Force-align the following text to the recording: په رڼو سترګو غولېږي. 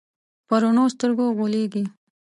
په 0.47 0.55
رڼو 0.61 0.85
سترګو 0.93 1.25
غولېږي. 1.37 1.83